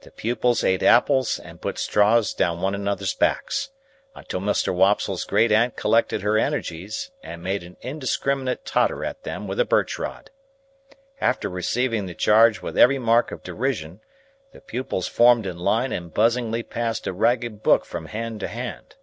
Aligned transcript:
The 0.00 0.10
pupils 0.10 0.64
ate 0.64 0.82
apples 0.82 1.38
and 1.38 1.60
put 1.60 1.78
straws 1.78 2.34
down 2.34 2.60
one 2.60 2.74
another's 2.74 3.14
backs, 3.14 3.70
until 4.12 4.40
Mr. 4.40 4.74
Wopsle's 4.74 5.22
great 5.22 5.52
aunt 5.52 5.76
collected 5.76 6.22
her 6.22 6.36
energies, 6.36 7.12
and 7.22 7.44
made 7.44 7.62
an 7.62 7.76
indiscriminate 7.80 8.64
totter 8.64 9.04
at 9.04 9.22
them 9.22 9.46
with 9.46 9.60
a 9.60 9.64
birch 9.64 10.00
rod. 10.00 10.32
After 11.20 11.48
receiving 11.48 12.06
the 12.06 12.14
charge 12.16 12.60
with 12.60 12.76
every 12.76 12.98
mark 12.98 13.30
of 13.30 13.44
derision, 13.44 14.00
the 14.52 14.60
pupils 14.60 15.06
formed 15.06 15.46
in 15.46 15.58
line 15.60 15.92
and 15.92 16.12
buzzingly 16.12 16.64
passed 16.64 17.06
a 17.06 17.12
ragged 17.12 17.62
book 17.62 17.84
from 17.84 18.06
hand 18.06 18.40
to 18.40 18.48
hand. 18.48 18.96